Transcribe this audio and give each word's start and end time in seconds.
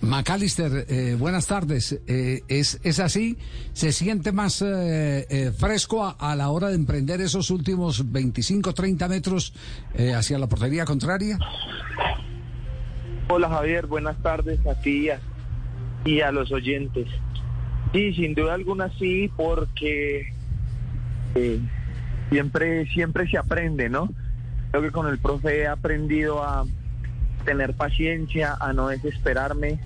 McAllister, 0.00 0.86
eh, 0.88 1.16
buenas 1.18 1.46
tardes. 1.46 2.00
Eh, 2.06 2.42
¿es, 2.48 2.80
¿Es 2.82 3.00
así? 3.00 3.36
¿Se 3.72 3.92
siente 3.92 4.32
más 4.32 4.62
eh, 4.62 5.52
fresco 5.56 6.16
a, 6.18 6.34
la 6.36 6.50
hora 6.50 6.68
de 6.68 6.74
emprender 6.74 7.20
esos 7.20 7.50
últimos 7.50 8.10
25, 8.10 8.72
30 8.74 9.08
metros 9.08 9.52
hacia 10.14 10.38
la 10.38 10.46
portería 10.46 10.84
contraria? 10.84 11.38
Hola 13.28 13.48
Javier, 13.48 13.86
buenas 13.86 14.16
tardes 14.22 14.64
a 14.66 14.74
ti 14.80 15.08
y 16.04 16.20
a, 16.20 16.32
los 16.32 16.50
oyentes. 16.52 17.08
Sí, 17.92 18.14
sin 18.14 18.34
duda 18.34 18.54
alguna 18.54 18.90
sí, 18.98 19.30
porque 19.36 20.32
siempre, 22.30 22.86
siempre 22.86 23.28
se 23.28 23.38
aprende, 23.38 23.88
¿no? 23.88 24.08
Creo 24.70 24.82
que 24.82 24.90
con 24.90 25.06
el 25.08 25.18
profe 25.18 25.60
he 25.60 25.66
aprendido 25.66 26.42
a 26.42 26.64
tener 27.48 27.72
paciencia, 27.72 28.58
a 28.60 28.74
no 28.74 28.88
desesperarme, 28.88 29.80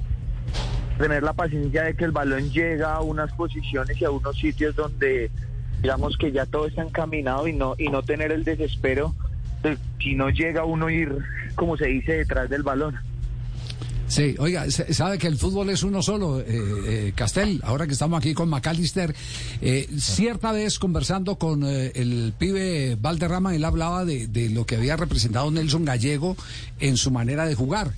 tener 0.98 1.22
la 1.22 1.32
paciencia 1.32 1.84
de 1.84 1.94
que 1.94 2.04
el 2.04 2.10
balón 2.10 2.50
llega 2.50 2.94
a 2.94 3.02
unas 3.02 3.32
posiciones 3.34 4.00
y 4.00 4.04
a 4.04 4.10
unos 4.10 4.36
sitios 4.36 4.74
donde 4.74 5.30
digamos 5.80 6.16
que 6.16 6.32
ya 6.32 6.44
todo 6.44 6.66
está 6.66 6.82
encaminado 6.82 7.46
y 7.46 7.52
no 7.52 7.76
y 7.78 7.88
no 7.88 8.02
tener 8.02 8.32
el 8.32 8.42
desespero 8.42 9.14
de 9.62 9.78
si 10.00 10.16
no 10.16 10.30
llega 10.30 10.64
uno 10.64 10.90
ir 10.90 11.16
como 11.54 11.76
se 11.76 11.86
dice 11.86 12.14
detrás 12.14 12.50
del 12.50 12.64
balón. 12.64 12.98
Sí, 14.12 14.34
oiga, 14.38 14.70
sabe 14.70 15.16
que 15.16 15.26
el 15.26 15.38
fútbol 15.38 15.70
es 15.70 15.82
uno 15.82 16.02
solo, 16.02 16.40
eh, 16.40 16.44
eh, 16.46 17.12
Castel, 17.14 17.62
ahora 17.64 17.86
que 17.86 17.94
estamos 17.94 18.18
aquí 18.18 18.34
con 18.34 18.50
McAllister, 18.50 19.14
eh, 19.62 19.88
cierta 19.98 20.52
vez 20.52 20.78
conversando 20.78 21.36
con 21.36 21.64
el 21.64 22.34
pibe 22.38 22.98
Valderrama, 23.00 23.56
él 23.56 23.64
hablaba 23.64 24.04
de, 24.04 24.26
de 24.26 24.50
lo 24.50 24.66
que 24.66 24.76
había 24.76 24.98
representado 24.98 25.50
Nelson 25.50 25.86
Gallego 25.86 26.36
en 26.78 26.98
su 26.98 27.10
manera 27.10 27.46
de 27.46 27.54
jugar. 27.54 27.94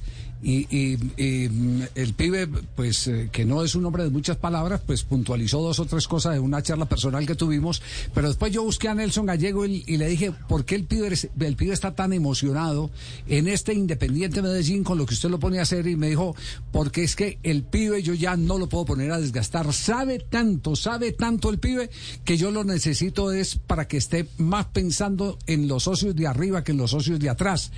Y, 0.47 1.48
mm, 1.51 1.83
el 1.95 2.12
pibe, 2.12 2.47
pues 2.47 3.07
eh, 3.07 3.30
que 3.33 3.47
no 3.47 3.65
es 3.65 3.75
un 3.75 3.87
hombre 3.87 4.05
de 4.05 4.11
muchas 4.11 4.37
palabras, 4.37 4.83
pues 4.87 5.03
puntualizó 5.03 5.62
dos 5.62 5.78
o 5.78 5.86
tres 5.86 6.06
cosas 6.06 6.34
de 6.34 6.39
una 6.39 6.62
charla 6.62 6.84
personal 6.84 7.27
que 7.27 7.34
tuvimos, 7.34 7.81
pero 8.12 8.28
después 8.28 8.53
yo 8.53 8.62
busqué 8.62 8.89
a 8.89 8.95
Nelson 8.95 9.25
Gallego 9.25 9.64
y, 9.64 9.83
le 9.97 10.06
dije, 10.06 10.33
¿por 10.47 10.67
qué 10.67 10.75
el 10.75 10.84
pibe, 10.84 11.09
el 11.41 11.56
pibe 11.56 11.73
está 11.73 11.95
tan 11.95 12.12
emocionado 12.12 12.91
en 13.27 13.48
este 13.48 13.73
Independiente 13.73 14.42
Medellín 14.42 14.84
con 14.84 14.98
lo 14.98 15.06
que 15.06 15.14
usted 15.14 15.31
lo 15.31 15.39
pone 15.39 15.61
a 15.61 15.62
hacer? 15.62 15.86
Y 15.86 15.97
me 15.97 16.11
dijo, 16.11 16.36
porque 16.73 17.05
es 17.05 17.17
que 17.17 17.39
el 17.42 17.62
pibe 17.62 18.03
yo 18.03 18.12
ya 18.12 18.36
no 18.36 18.58
lo 18.58 18.69
puedo 18.69 18.84
poner 18.84 19.12
a 19.12 19.20
desgastar, 19.20 19.73
sabe 19.73 20.19
tanto, 20.19 20.77
sabe 20.77 21.12
tanto 21.12 21.48
el 21.48 21.58
pibe 21.58 21.89
que 22.25 22.36
yo 22.36 22.51
lo 22.51 22.64
necesito 22.64 23.33
es 23.33 23.56
para 23.56 23.89
que 23.89 23.97
esté 23.97 24.29
más 24.36 24.67
pensando 24.67 25.39
en 25.47 25.69
los 25.69 25.84
socios 25.84 26.14
de 26.14 26.27
arriba 26.27 26.62
que 26.62 26.73
en 26.73 26.79
los 26.79 26.91
socios 26.91 27.19
de 27.19 27.31
atrás. 27.31 27.73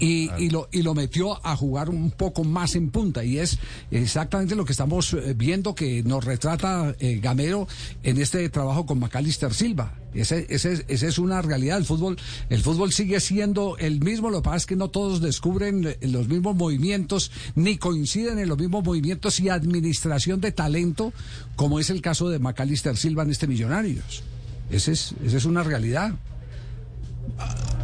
Y, 0.00 0.30
y, 0.38 0.50
lo, 0.50 0.68
y 0.72 0.82
lo 0.82 0.94
metió 0.94 1.44
a 1.46 1.56
jugar 1.56 1.90
un 1.90 2.07
un 2.08 2.12
poco 2.12 2.42
más 2.42 2.74
en 2.74 2.88
punta 2.88 3.22
y 3.22 3.38
es 3.38 3.58
exactamente 3.90 4.54
lo 4.54 4.64
que 4.64 4.72
estamos 4.72 5.12
eh, 5.12 5.34
viendo 5.36 5.74
que 5.74 6.02
nos 6.02 6.24
retrata 6.24 6.94
eh, 7.00 7.20
Gamero 7.22 7.68
en 8.02 8.18
este 8.18 8.48
trabajo 8.48 8.86
con 8.86 8.98
Macalister 8.98 9.52
Silva. 9.52 9.94
Ese, 10.14 10.46
ese, 10.48 10.86
esa 10.88 11.06
es 11.06 11.18
una 11.18 11.42
realidad. 11.42 11.76
El 11.76 11.84
fútbol, 11.84 12.16
el 12.48 12.62
fútbol 12.62 12.92
sigue 12.92 13.20
siendo 13.20 13.76
el 13.76 14.00
mismo. 14.00 14.30
Lo 14.30 14.38
que 14.38 14.46
pasa 14.46 14.56
es 14.56 14.66
que 14.66 14.74
no 14.74 14.88
todos 14.88 15.20
descubren 15.20 15.86
eh, 15.86 15.98
los 16.00 16.28
mismos 16.28 16.56
movimientos 16.56 17.30
ni 17.54 17.76
coinciden 17.76 18.38
en 18.38 18.48
los 18.48 18.58
mismos 18.58 18.82
movimientos 18.82 19.38
y 19.40 19.50
administración 19.50 20.40
de 20.40 20.50
talento, 20.50 21.12
como 21.56 21.78
es 21.78 21.90
el 21.90 22.00
caso 22.00 22.30
de 22.30 22.38
Macalister 22.38 22.96
Silva 22.96 23.22
en 23.22 23.30
este 23.30 23.46
Millonarios. 23.46 24.22
Ese 24.70 24.92
es, 24.92 25.14
esa 25.24 25.36
es 25.36 25.44
una 25.44 25.62
realidad. 25.62 26.14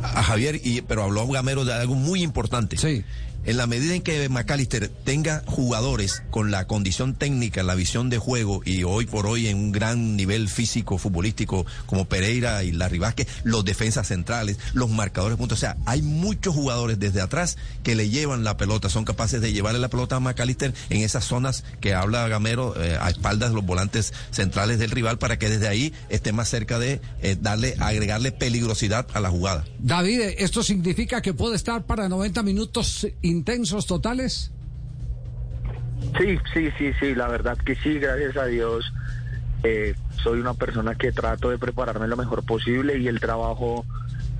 A, 0.03 0.23
Javier, 0.23 0.61
y, 0.65 0.81
pero 0.81 1.03
habló 1.03 1.27
Gamero 1.29 1.67
de 1.67 1.75
algo 1.75 1.95
muy 1.95 2.23
importante. 2.23 2.79
Sí 2.79 3.05
en 3.45 3.57
la 3.57 3.67
medida 3.67 3.95
en 3.95 4.03
que 4.03 4.29
McAllister 4.29 4.89
tenga 4.89 5.43
jugadores 5.47 6.23
con 6.31 6.51
la 6.51 6.67
condición 6.67 7.15
técnica, 7.15 7.63
la 7.63 7.75
visión 7.75 8.11
de 8.11 8.19
juego 8.19 8.63
y 8.65 8.85
hoy 8.85 9.07
por 9.07 9.27
hoy 9.27 9.49
en 9.49 9.57
un 9.57 9.73
gran 9.73 10.17
nivel 10.17 10.49
físico 10.49 10.99
futbolístico 10.99 11.67
como 11.87 12.07
Pereira 12.07 12.65
y 12.65 12.73
Larry 12.73 12.99
Vázquez, 12.99 13.29
los 13.45 13.65
defensas 13.65 14.09
centrales, 14.09 14.59
los 14.73 14.91
marcadores 14.91 15.37
puntos, 15.37 15.59
o 15.59 15.61
sea, 15.61 15.77
hay 15.87 16.03
muchos 16.03 16.55
jugadores 16.55 16.99
desde 16.99 17.21
atrás 17.21 17.57
que 17.83 17.95
le 17.95 18.09
llevan 18.09 18.45
la 18.45 18.57
pelota, 18.57 18.89
son 18.89 19.05
capaces 19.05 19.41
de 19.41 19.53
llevarle 19.53 19.81
la 19.81 19.89
pelota 19.89 20.17
a 20.17 20.21
McAllister 20.21 20.73
en 20.91 21.03
esas 21.03 21.25
zonas 21.25 21.65
que 21.81 21.95
habla 21.95 22.29
Gamero 22.29 22.81
eh, 22.83 22.97
a 23.01 23.11
espaldas 23.11 23.51
de 23.51 23.57
los 23.57 23.65
volantes 23.65 24.13
centrales 24.31 24.79
del 24.79 24.91
rival 24.91 25.19
para 25.19 25.39
que 25.39 25.49
desde 25.49 25.69
ahí 25.69 25.93
esté 26.09 26.33
más 26.33 26.49
cerca 26.49 26.79
de 26.79 27.01
eh, 27.21 27.37
darle, 27.41 27.77
agregarle 27.79 28.33
peligrosidad 28.33 29.07
a 29.13 29.21
la 29.21 29.31
jugada. 29.31 29.65
David, 29.79 30.21
esto 30.39 30.63
significa 30.63 31.21
que 31.21 31.35
puede 31.35 31.57
estar 31.57 31.85
para 31.85 32.09
90 32.09 32.43
minutos 32.43 33.07
intensos 33.35 33.87
totales? 33.87 34.53
Sí, 36.19 36.39
sí, 36.53 36.69
sí, 36.79 36.93
sí, 37.01 37.15
la 37.15 37.29
verdad 37.29 37.59
que 37.59 37.75
sí, 37.77 37.99
gracias 37.99 38.37
a 38.37 38.47
Dios. 38.47 38.93
Eh, 39.63 39.95
soy 40.23 40.41
una 40.41 40.55
persona 40.55 40.95
que 40.95 41.11
trato 41.13 41.51
de 41.51 41.59
prepararme 41.59 42.07
lo 42.07 42.17
mejor 42.17 42.45
posible 42.45 42.99
y 42.99 43.09
el 43.09 43.19
trabajo 43.21 43.85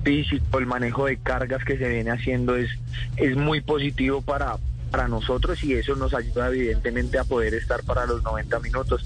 físico, 0.03 0.59
el 0.59 0.67
manejo 0.67 1.07
de 1.07 1.17
cargas 1.17 1.63
que 1.63 1.77
se 1.77 1.89
viene 1.89 2.11
haciendo 2.11 2.55
es, 2.55 2.69
es 3.17 3.35
muy 3.35 3.61
positivo 3.61 4.21
para, 4.21 4.57
para 4.91 5.07
nosotros 5.07 5.63
y 5.63 5.73
eso 5.73 5.95
nos 5.95 6.13
ayuda 6.13 6.49
evidentemente 6.49 7.17
a 7.17 7.23
poder 7.23 7.55
estar 7.55 7.83
para 7.83 8.05
los 8.05 8.23
90 8.23 8.59
minutos, 8.59 9.05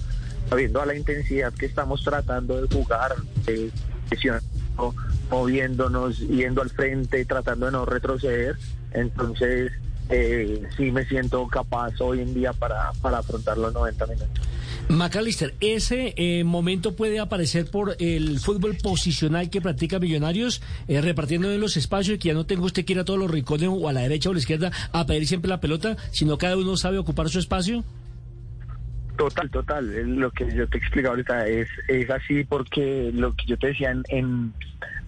sabiendo 0.49 0.81
a 0.81 0.85
la 0.85 0.95
intensidad 0.95 1.53
que 1.53 1.65
estamos 1.65 2.03
tratando 2.03 2.61
de 2.61 2.75
jugar, 2.75 3.15
moviéndonos, 5.29 6.19
yendo 6.19 6.61
al 6.61 6.69
frente, 6.69 7.23
tratando 7.25 7.67
de 7.67 7.71
no 7.71 7.85
retroceder. 7.85 8.57
Entonces, 8.93 9.71
eh, 10.09 10.63
sí 10.75 10.91
me 10.91 11.05
siento 11.05 11.47
capaz 11.47 11.99
hoy 12.01 12.21
en 12.21 12.33
día 12.33 12.51
para, 12.53 12.91
para 13.01 13.19
afrontar 13.19 13.57
los 13.57 13.73
90 13.73 14.07
minutos. 14.07 14.49
McAllister, 14.89 15.53
ese 15.59 16.15
eh, 16.17 16.43
momento 16.43 16.95
puede 16.95 17.19
aparecer 17.19 17.69
por 17.69 17.95
el 17.99 18.39
fútbol 18.39 18.75
posicional 18.81 19.51
que 19.51 19.61
practica 19.61 19.99
Millonarios, 19.99 20.63
eh, 20.87 20.99
repartiendo 20.99 21.51
en 21.51 21.61
los 21.61 21.77
espacios 21.77 22.15
y 22.15 22.19
que 22.19 22.29
ya 22.29 22.33
no 22.33 22.47
tengo 22.47 22.65
usted 22.65 22.85
que 22.85 22.93
ir 22.93 22.99
a 22.99 23.05
todos 23.05 23.19
los 23.19 23.29
rincones 23.29 23.69
o 23.71 23.87
a 23.87 23.93
la 23.93 24.01
derecha 24.01 24.29
o 24.29 24.31
a 24.31 24.33
la 24.33 24.39
izquierda 24.39 24.71
a 24.91 25.05
pedir 25.05 25.27
siempre 25.27 25.49
la 25.49 25.61
pelota, 25.61 25.95
sino 26.09 26.39
cada 26.39 26.57
uno 26.57 26.75
sabe 26.75 26.97
ocupar 26.97 27.29
su 27.29 27.37
espacio. 27.37 27.83
Total, 29.15 29.49
total. 29.51 30.17
Lo 30.17 30.31
que 30.31 30.45
yo 30.55 30.67
te 30.67 30.77
he 30.77 30.79
explicado 30.79 31.11
ahorita 31.11 31.45
es, 31.45 31.67
es 31.87 32.09
así 32.09 32.45
porque 32.45 33.11
lo 33.13 33.35
que 33.35 33.45
yo 33.45 33.57
te 33.57 33.67
decía, 33.67 33.91
en, 34.07 34.53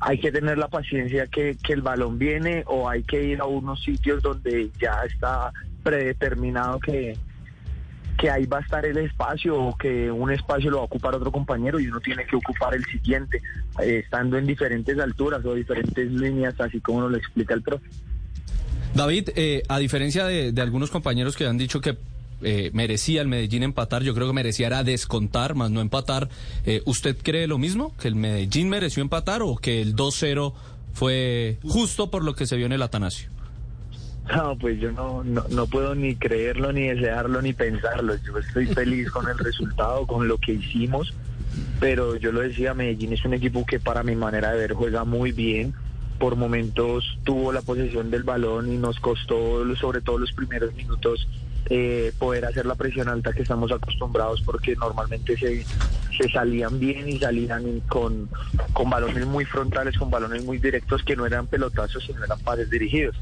hay 0.01 0.19
que 0.19 0.31
tener 0.31 0.57
la 0.57 0.67
paciencia 0.67 1.28
que, 1.28 1.56
que 1.63 1.73
el 1.73 1.84
balón 1.84 2.17
viene 2.17 2.63
o 2.66 2.89
hay 2.89 3.03
que 3.03 3.23
ir 3.23 3.39
a 3.39 3.45
unos 3.45 3.84
sitios 3.84 4.22
donde 4.23 4.72
ya 4.81 5.03
está 5.06 5.51
predeterminado 5.84 6.79
que, 6.79 7.16
que 8.17 8.31
ahí 8.31 8.47
va 8.47 8.57
a 8.57 8.61
estar 8.61 8.84
el 8.84 8.97
espacio 8.97 9.56
o 9.56 9.78
que 9.78 10.09
un 10.09 10.31
espacio 10.31 10.72
lo 10.72 10.78
va 10.78 10.84
a 10.84 10.85
ocupar 10.85 11.13
otro 11.13 11.31
compañero 11.31 11.79
y 11.79 11.85
uno 11.85 12.00
tiene 12.00 12.25
que 12.25 12.35
ocupar 12.35 12.73
el 12.73 12.84
siguiente, 12.85 13.41
eh, 13.79 14.01
estando 14.03 14.40
en 14.40 14.47
diferentes 14.47 14.97
alturas 15.00 15.45
o 15.45 15.53
diferentes 15.53 16.11
líneas, 16.11 16.59
así 16.59 16.81
como 16.81 17.01
nos 17.01 17.11
lo 17.11 17.17
explica 17.17 17.53
el 17.53 17.61
profe. 17.61 17.85
David, 18.95 19.29
eh, 19.35 19.61
a 19.69 19.78
diferencia 19.78 20.25
de, 20.25 20.51
de, 20.51 20.61
algunos 20.61 20.90
compañeros 20.90 21.38
que 21.38 21.45
han 21.45 21.57
dicho 21.57 21.79
que 21.79 21.95
eh, 22.44 22.72
merecía 22.74 23.22
el 23.22 23.28
Medellín 23.28 23.63
empatar, 23.63 24.03
yo 24.03 24.13
creo 24.13 24.28
que 24.28 24.34
merecía 24.34 24.84
descontar, 24.84 25.56
más 25.56 25.72
no 25.72 25.81
empatar. 25.81 26.29
Eh, 26.66 26.81
¿Usted 26.85 27.18
cree 27.22 27.47
lo 27.47 27.57
mismo? 27.57 27.96
¿Que 27.97 28.07
el 28.07 28.16
Medellín 28.16 28.69
mereció 28.69 29.02
empatar 29.03 29.41
o 29.41 29.57
que 29.57 29.81
el 29.81 29.96
2-0 29.96 30.53
fue 30.94 31.57
justo 31.63 32.09
por 32.09 32.24
lo 32.24 32.35
que 32.35 32.46
se 32.46 32.56
vio 32.56 32.66
en 32.66 32.74
el 32.74 32.81
Atanasio? 32.81 33.29
No, 34.35 34.56
pues 34.57 34.79
yo 34.79 34.91
no, 34.91 35.24
no, 35.24 35.68
puedo 35.68 35.96
ni 35.96 36.16
creerlo, 36.16 36.72
ni 36.72 36.84
desearlo, 36.88 37.41
ni 37.41 37.53
pensarlo. 37.53 38.16
Yo 38.24 38.38
estoy 38.38 38.68
feliz 38.68 39.09
con 39.12 39.28
el 39.28 39.38
resultado, 39.38 40.06
con 40.08 40.28
lo 40.28 40.38
que 40.38 40.53
hicimos, 40.53 41.13
pero 41.79 42.16
yo 42.16 42.31
lo 42.31 42.41
decía, 42.41 42.73
Medellín 42.73 43.13
es 43.13 43.25
un 43.25 43.34
equipo 43.34 43.66
que 43.66 43.79
para 43.79 44.03
mi 44.03 44.16
manera 44.16 44.52
de 44.52 44.59
ver 44.59 44.73
juega 44.73 45.03
muy 45.03 45.31
bien. 45.31 45.73
Por 46.19 46.35
momentos 46.35 47.18
tuvo 47.23 47.52
la 47.52 47.63
posesión 47.63 48.12
del 48.12 48.23
balón 48.23 48.72
y 48.72 48.78
nos 48.78 49.00
costó, 49.00 49.63
sobre 49.75 50.02
todo 50.02 50.19
los 50.19 50.31
primeros 50.31 50.73
minutos, 50.75 51.28
eh, 51.69 52.11
poder 52.17 52.45
hacer 52.45 52.66
la 52.66 52.75
presión 52.75 53.07
alta 53.07 53.34
que 53.34 53.43
estamos 53.43 53.72
acostumbrados 53.72 54.41
porque 54.41 54.75
normalmente 54.75 55.37
se, 55.37 55.63
se 56.17 56.29
salían 56.29 56.79
bien 56.79 57.08
y 57.08 57.19
salían 57.19 57.81
con, 57.81 58.29
con 58.73 58.90
balones 58.90 59.25
muy 59.25 59.46
frontales, 59.46 59.97
con 59.97 60.09
balones 60.09 60.43
muy 60.43 60.58
directos 60.58 61.03
que 61.03 61.16
no 61.16 61.25
eran 61.25 61.47
pelotazos 61.47 62.03
sino 62.05 62.23
eran 62.23 62.40
pases 62.40 62.69
dirigidos. 62.69 63.16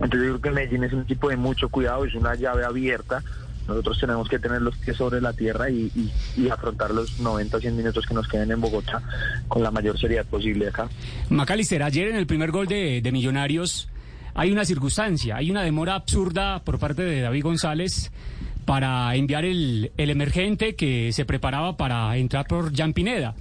Entonces 0.00 0.28
yo 0.28 0.38
creo 0.38 0.40
que 0.40 0.50
Medellín 0.50 0.84
es 0.84 0.92
un 0.92 1.02
equipo 1.02 1.28
de 1.28 1.36
mucho 1.36 1.68
cuidado, 1.68 2.04
es 2.04 2.14
una 2.14 2.34
llave 2.34 2.64
abierta. 2.64 3.22
Nosotros 3.66 3.98
tenemos 4.00 4.28
que 4.28 4.38
tener 4.38 4.62
los 4.62 4.76
pies 4.78 4.96
sobre 4.96 5.20
la 5.20 5.34
tierra 5.34 5.68
y, 5.68 5.92
y, 6.36 6.48
afrontar 6.48 6.90
los 6.90 7.20
90 7.20 7.54
o 7.54 7.60
100 7.60 7.76
minutos 7.76 8.06
que 8.06 8.14
nos 8.14 8.26
queden 8.26 8.50
en 8.50 8.62
Bogotá 8.62 9.02
con 9.46 9.62
la 9.62 9.70
mayor 9.70 9.98
seriedad 10.00 10.24
posible 10.24 10.68
acá. 10.68 10.88
Macalister, 11.28 11.82
ayer 11.82 12.08
en 12.08 12.16
el 12.16 12.26
primer 12.26 12.50
gol 12.50 12.66
de, 12.66 13.02
de 13.02 13.12
Millonarios 13.12 13.90
hay 14.38 14.52
una 14.52 14.64
circunstancia, 14.64 15.34
hay 15.34 15.50
una 15.50 15.64
demora 15.64 15.96
absurda 15.96 16.62
por 16.62 16.78
parte 16.78 17.02
de 17.02 17.22
David 17.22 17.42
González 17.42 18.12
para 18.64 19.12
enviar 19.16 19.44
el, 19.44 19.90
emergente 19.96 20.76
que 20.76 21.12
se 21.12 21.24
preparaba 21.24 21.76
para 21.76 22.16
entrar 22.16 22.46
por 22.46 22.72
Jan 22.72 22.92
Pineda. 22.92 23.34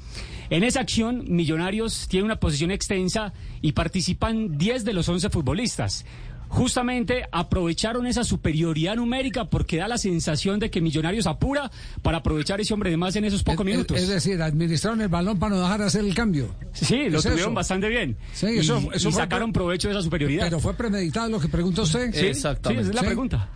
En 0.50 0.64
esa 0.64 0.80
acción, 0.80 1.24
Millonarios 1.28 2.08
tiene 2.08 2.26
una 2.26 2.40
posición 2.40 2.72
extensa 2.72 3.32
y 3.62 3.74
participan 3.74 4.58
10 4.58 4.86
de 4.86 4.94
los 4.94 5.08
11 5.08 5.30
futbolistas. 5.30 6.04
Justamente 6.50 7.26
aprovecharon 7.32 8.08
esa 8.08 8.24
superioridad 8.24 8.96
numérica 8.96 9.46
porque 9.46 9.78
da 9.78 9.88
la 9.88 9.98
sensación 9.98 10.60
de 10.60 10.70
que 10.72 10.82
Millonarios 10.82 11.28
apura 11.28 11.70
para 12.02 12.20
aprovechar 12.20 12.62
ese 12.62 12.74
hombre 12.74 12.90
de 12.90 12.98
más 12.98 13.16
en 13.16 13.26
esos 13.26 13.44
pocos 13.44 13.66
Es- 13.66 13.72
minutos. 13.74 13.98
Es, 14.00 14.08
decir, 14.08 14.42
administraron 14.42 15.02
el 15.02 15.10
balón 15.10 15.38
para 15.40 15.56
no 15.56 15.62
dejar 15.62 15.82
hacer 15.82 16.04
el 16.06 16.14
cambio. 16.16 16.56
sí, 16.74 17.10
lo 17.10 17.18
¿Es 17.18 17.24
tuvieron 17.24 17.40
eso? 17.52 17.54
bastante 17.54 17.90
bien. 17.90 18.18
Sí, 18.34 18.48
y, 18.48 18.60
eso- 18.60 18.78
eso 18.94 19.10
y 19.10 19.12
fue- 19.12 19.22
sacaron 19.22 19.52
provecho 19.54 19.88
de 19.90 19.94
esa 19.96 20.02
superioridad. 20.04 20.46
Pero 20.46 20.60
fue 20.60 20.74
premeditado 20.74 21.30
lo 21.30 21.40
que 21.40 21.48
preguntó 21.50 21.84
usted. 21.84 22.12
Sí, 22.14 22.28
Exactamente. 22.28 22.84
sí, 22.84 22.90
esa 22.90 22.90
es 22.92 22.96
la 22.96 23.02
Sí. 23.02 23.08
pregunta. 23.08 23.50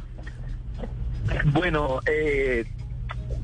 Bueno, 1.53 1.99
eh, 2.05 2.65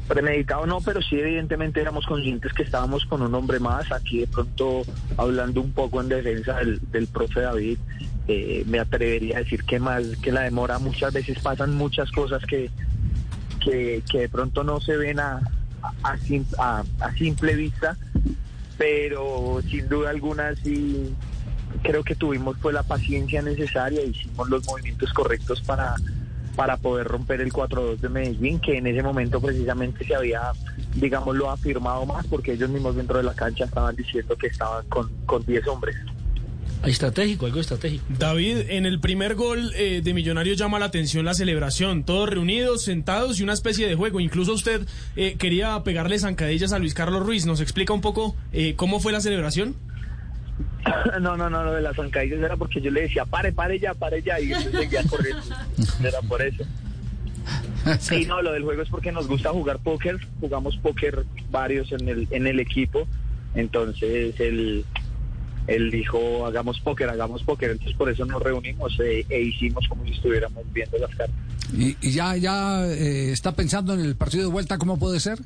premeditado 0.08 0.66
no, 0.66 0.82
pero 0.82 1.02
sí 1.02 1.16
evidentemente 1.20 1.80
éramos 1.82 2.06
conscientes 2.06 2.52
que 2.54 2.64
estábamos 2.64 3.06
con 3.06 3.22
un 3.22 3.34
hombre 3.34 3.60
más. 3.60 3.92
Aquí 3.92 4.20
de 4.20 4.28
pronto, 4.28 4.82
hablando 5.18 5.62
un 5.62 5.72
poco 5.72 6.02
en 6.02 6.10
defensa 6.10 6.56
del, 6.58 6.80
del 6.92 7.08
profe 7.08 7.42
David, 7.42 7.78
eh, 8.28 8.64
me 8.68 8.80
atrevería 8.80 9.38
a 9.38 9.40
decir 9.40 9.64
que 9.64 9.80
más 9.80 10.04
que 10.22 10.32
la 10.32 10.42
demora 10.42 10.80
muchas 10.80 11.14
veces 11.14 11.40
pasan 11.40 11.76
muchas 11.76 12.12
cosas 12.12 12.44
que, 12.46 12.70
que, 13.64 14.02
de 14.14 14.30
pronto 14.30 14.64
no 14.64 14.80
se 14.82 14.98
ven 14.98 15.20
a, 15.20 15.40
a- 16.04 16.84
a 17.00 17.12
simple 17.14 17.56
vista, 17.56 17.98
pero 18.78 19.60
sin 19.70 19.88
duda 19.90 20.10
alguna 20.10 20.56
sí 20.56 21.14
creo 21.84 22.04
que 22.04 22.16
tuvimos 22.16 22.58
pues 22.62 22.74
la 22.74 22.84
paciencia 22.84 23.42
necesaria, 23.42 24.02
hicimos 24.04 24.50
los 24.50 24.66
movimientos 24.66 25.12
correctos 25.14 25.62
para 25.62 25.96
para 26.56 26.76
poder 26.78 27.08
romper 27.08 27.40
el 27.42 27.54
4-2 27.54 27.98
de 28.00 28.10
Medellín, 28.10 28.60
que 28.60 28.80
en 28.80 28.88
ese 28.88 29.04
momento 29.04 29.40
precisamente 29.40 30.04
se 30.08 30.16
había, 30.16 30.42
digámoslo, 30.96 31.52
afirmado 31.52 32.04
más, 32.08 32.26
porque 32.26 32.54
ellos 32.54 32.68
mismos 32.72 32.96
dentro 32.96 33.18
de 33.18 33.24
la 33.26 33.36
cancha 33.36 33.66
estaban 33.66 33.96
diciendo 33.96 34.36
que 34.36 34.48
estaban 34.48 34.84
con, 34.88 35.08
con 35.28 35.46
10 35.46 35.68
hombres. 35.68 35.96
Estratégico, 36.88 37.46
algo 37.46 37.60
estratégico. 37.60 38.06
David, 38.08 38.70
en 38.70 38.86
el 38.86 39.02
primer 39.02 39.36
gol 39.36 39.74
eh, 39.76 40.02
de 40.02 40.14
Millonarios 40.14 40.58
llama 40.58 40.80
la 40.80 40.86
atención 40.86 41.26
la 41.26 41.34
celebración. 41.34 42.06
Todos 42.06 42.30
reunidos, 42.30 42.84
sentados 42.86 43.40
y 43.40 43.44
una 43.44 43.52
especie 43.52 43.88
de 43.90 43.96
juego. 43.96 44.22
Incluso 44.22 44.54
usted 44.54 44.88
eh, 45.18 45.36
quería 45.38 45.84
pegarle 45.84 46.18
zancadillas 46.18 46.72
a 46.72 46.80
Luis 46.80 46.94
Carlos 46.94 47.26
Ruiz. 47.26 47.46
¿Nos 47.46 47.60
explica 47.60 47.92
un 47.92 48.00
poco 48.00 48.38
eh, 48.54 48.76
cómo 48.76 49.02
fue 49.02 49.12
la 49.12 49.20
celebración? 49.20 49.76
no, 51.20 51.36
no, 51.36 51.50
no, 51.50 51.66
lo 51.66 51.74
de 51.74 51.82
las 51.82 51.96
zancadillas 51.98 52.40
era 52.40 52.56
porque 52.56 52.80
yo 52.80 52.90
le 52.90 53.02
decía, 53.02 53.26
pare, 53.26 53.52
pare 53.52 53.80
ya, 53.80 53.94
pare 53.94 54.22
ya, 54.22 54.40
y 54.40 54.54
él 54.54 54.72
seguía 54.72 55.04
corriendo. 55.04 55.44
Era 56.04 56.22
por 56.22 56.42
eso. 56.42 56.64
Sí, 58.00 58.26
no, 58.26 58.42
lo 58.42 58.54
del 58.54 58.64
juego 58.64 58.82
es 58.82 58.90
porque 58.90 59.12
nos 59.12 59.28
gusta 59.28 59.52
jugar 59.52 59.80
póker, 59.80 60.18
jugamos 60.40 60.78
póker 60.78 61.26
varios 61.52 61.92
en 61.92 62.08
el, 62.08 62.28
en 62.32 62.48
el 62.48 62.60
equipo, 62.60 63.08
entonces 63.56 64.40
él, 64.40 64.84
él 65.68 65.92
dijo, 65.92 66.46
hagamos 66.46 66.80
póker, 66.80 67.10
hagamos 67.10 67.44
póker, 67.44 67.72
entonces 67.72 67.96
por 67.98 68.10
eso 68.10 68.26
nos 68.26 68.42
reunimos 68.42 68.98
eh, 69.04 69.26
e 69.30 69.42
hicimos 69.42 69.88
como 69.88 70.04
si 70.06 70.12
estuviéramos 70.12 70.64
viendo 70.74 70.98
las 70.98 71.14
cartas. 71.16 71.36
¿Y, 71.74 71.98
y 72.02 72.12
ya, 72.12 72.36
ya 72.38 72.86
eh, 72.88 73.32
está 73.32 73.52
pensando 73.52 73.94
en 73.94 74.00
el 74.00 74.16
partido 74.16 74.46
de 74.46 74.52
vuelta 74.52 74.78
cómo 74.78 74.98
puede 74.98 75.20
ser? 75.20 75.40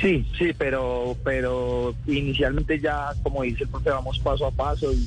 Sí, 0.00 0.26
sí, 0.38 0.52
pero, 0.56 1.16
pero 1.22 1.94
inicialmente 2.06 2.80
ya, 2.80 3.12
como 3.22 3.42
dice 3.42 3.64
el 3.64 3.68
profe, 3.68 3.90
vamos 3.90 4.18
paso 4.20 4.46
a 4.46 4.50
paso 4.50 4.90
y, 4.92 5.06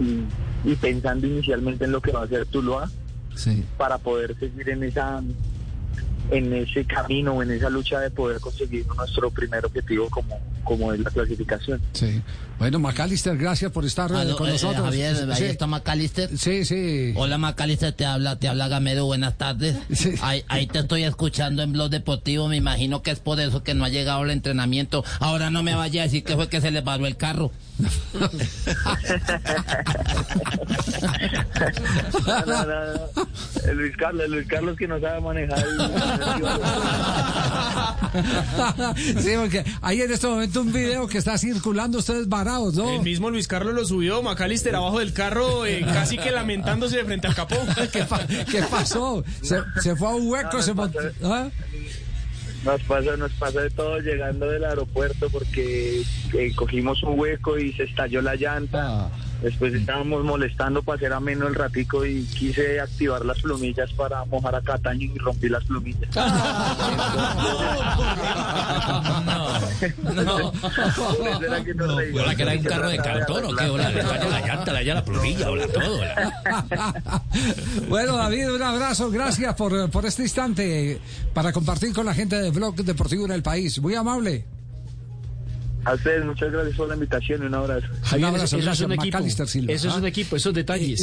y, 0.00 0.24
y 0.64 0.74
pensando 0.76 1.26
inicialmente 1.26 1.84
en 1.84 1.92
lo 1.92 2.00
que 2.00 2.12
va 2.12 2.20
a 2.20 2.24
hacer 2.24 2.46
Tuluá 2.46 2.90
Sí. 3.34 3.64
para 3.78 3.96
poder 3.96 4.38
seguir 4.38 4.68
en 4.68 4.82
esa 4.82 5.22
en 6.30 6.52
ese 6.52 6.84
camino 6.84 7.42
en 7.42 7.50
esa 7.50 7.70
lucha 7.70 7.98
de 7.98 8.10
poder 8.10 8.40
conseguir 8.40 8.86
nuestro 8.88 9.30
primer 9.30 9.64
objetivo 9.64 10.08
como, 10.10 10.38
como 10.64 10.92
es 10.92 11.00
la 11.00 11.10
clasificación. 11.10 11.80
Sí. 11.92 12.20
Bueno, 12.58 12.78
Macalister, 12.78 13.36
gracias 13.36 13.72
por 13.72 13.84
estar 13.84 14.10
eh, 14.12 14.16
Aló, 14.16 14.36
con 14.36 14.48
eh, 14.48 14.52
nosotros. 14.52 14.84
Javier, 14.84 15.16
ahí 15.30 15.36
sí. 15.36 15.44
está 15.44 15.66
Macalister. 15.66 16.36
Sí, 16.36 16.64
sí. 16.64 17.12
Hola 17.16 17.38
Macalister, 17.38 17.92
te 17.92 18.06
habla, 18.06 18.38
te 18.38 18.48
habla 18.48 18.68
Gamero, 18.68 19.06
buenas 19.06 19.36
tardes. 19.36 19.76
Sí. 19.92 20.14
Ahí, 20.22 20.44
ahí 20.48 20.66
te 20.66 20.80
estoy 20.80 21.04
escuchando 21.04 21.62
en 21.62 21.72
Blog 21.72 21.90
Deportivo, 21.90 22.48
me 22.48 22.56
imagino 22.56 23.02
que 23.02 23.10
es 23.10 23.18
por 23.18 23.40
eso 23.40 23.62
que 23.62 23.74
no 23.74 23.84
ha 23.84 23.88
llegado 23.88 24.22
el 24.22 24.30
entrenamiento. 24.30 25.04
Ahora 25.18 25.50
no 25.50 25.62
me 25.62 25.74
vaya 25.74 26.02
a 26.02 26.04
decir 26.04 26.24
que 26.24 26.36
fue 26.36 26.48
que 26.48 26.60
se 26.60 26.70
le 26.70 26.82
paró 26.82 27.06
el 27.06 27.16
carro. 27.16 27.50
No, 32.26 32.46
no, 32.46 32.48
no, 32.66 32.66
no. 32.66 33.26
El 33.64 33.76
Luis 33.76 33.96
Carlos, 33.96 34.24
el 34.24 34.32
Luis 34.32 34.46
Carlos 34.46 34.76
que 34.76 34.86
no 34.86 35.00
sabe 35.00 35.20
manejar. 35.20 35.58
sí, 38.96 39.30
porque 39.36 39.64
hay 39.80 40.02
en 40.02 40.12
este 40.12 40.26
momento 40.26 40.51
un 40.60 40.72
video 40.72 41.06
que 41.06 41.18
está 41.18 41.38
circulando 41.38 41.98
ustedes 41.98 42.28
varados, 42.28 42.74
¿no? 42.74 42.90
El 42.90 43.02
mismo 43.02 43.30
Luis 43.30 43.46
Carlos 43.48 43.74
lo 43.74 43.84
subió, 43.84 44.22
Macalister 44.22 44.74
abajo 44.74 44.98
del 44.98 45.12
carro, 45.12 45.66
eh, 45.66 45.80
casi 45.92 46.18
que 46.18 46.30
lamentándose 46.30 46.98
de 46.98 47.04
frente 47.04 47.26
al 47.26 47.34
capó. 47.34 47.56
¿Qué, 47.92 48.04
pa- 48.04 48.26
qué 48.26 48.62
pasó? 48.70 49.24
Se, 49.42 49.58
se 49.80 49.96
fue 49.96 50.08
a 50.08 50.10
un 50.12 50.28
hueco, 50.28 50.50
No, 50.58 50.62
se 50.62 50.74
montó. 50.74 50.98
pasó. 50.98 51.34
¿Ah? 51.34 51.48
Nos 52.64 52.80
pasa, 52.82 53.16
nos 53.16 53.32
pasa 53.32 53.60
de 53.60 53.70
todo 53.70 53.98
llegando 53.98 54.46
del 54.48 54.64
aeropuerto 54.64 55.28
porque 55.30 56.02
eh, 56.34 56.52
cogimos 56.54 57.02
un 57.02 57.18
hueco 57.18 57.58
y 57.58 57.72
se 57.72 57.82
estalló 57.84 58.22
la 58.22 58.36
llanta. 58.36 59.06
Ah. 59.06 59.10
Después 59.42 59.74
estábamos 59.74 60.24
molestando 60.24 60.82
para 60.82 60.96
hacer 60.96 61.12
ameno 61.12 61.48
el 61.48 61.54
ratico 61.54 62.06
y 62.06 62.24
quise 62.26 62.80
activar 62.80 63.24
las 63.24 63.40
plumillas 63.40 63.92
para 63.92 64.24
mojar 64.26 64.54
a 64.54 64.62
Cataño 64.62 65.10
y 65.14 65.18
rompí 65.18 65.48
las 65.48 65.64
plumillas. 65.64 66.08
No. 70.14 70.52
Era 71.42 71.64
que 71.64 71.74
nos 71.74 71.96
reímos, 71.96 72.22
¿Hola 72.22 72.34
que 72.36 72.42
era 72.42 72.52
un 72.52 72.62
carro 72.62 72.88
de 72.88 72.96
cartón 72.98 73.44
o 73.44 73.56
qué? 73.56 73.64
Hola, 73.64 73.90
le 73.90 74.02
falla 74.02 74.28
la 74.28 74.40
llanta, 74.46 74.72
la, 74.72 74.82
ya 74.82 74.94
la 74.94 75.04
plumilla, 75.04 75.50
hola, 75.50 75.66
todo. 75.68 75.94
hola. 75.96 77.22
bueno, 77.88 78.16
David, 78.16 78.52
un 78.52 78.62
abrazo. 78.62 79.10
Gracias 79.10 79.54
por, 79.54 79.90
por 79.90 80.06
este 80.06 80.22
instante 80.22 81.00
para 81.34 81.52
compartir 81.52 81.92
con 81.92 82.06
la 82.06 82.14
gente 82.14 82.40
de 82.40 82.50
Blog 82.50 82.76
Deportivo 82.76 83.24
en 83.24 83.32
el 83.32 83.42
país. 83.42 83.80
Muy 83.80 83.94
amable. 83.94 84.44
A 85.84 85.94
ustedes, 85.94 86.24
muchas 86.24 86.52
gracias 86.52 86.76
por 86.76 86.88
la 86.88 86.94
invitación 86.94 87.42
y 87.42 87.46
un 87.46 87.54
abrazo. 87.54 87.86
Javier, 88.02 88.28
abrazo, 88.28 88.56
eso 88.56 88.70
es 88.70 88.80
un 88.80 88.92
equipo. 88.92 89.16
Macalister 89.16 89.48
Silva. 89.48 89.72
Eso 89.72 89.88
es 89.88 89.94
¿Ah? 89.94 89.98
un 89.98 90.06
equipo, 90.06 90.36
esos 90.36 90.54
detalles. 90.54 91.00